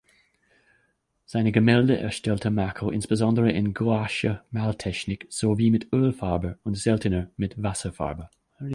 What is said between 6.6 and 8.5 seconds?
und seltener mit Wasserfarbe.